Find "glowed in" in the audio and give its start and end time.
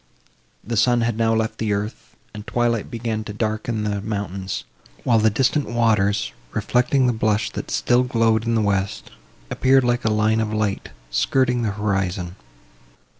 8.01-8.55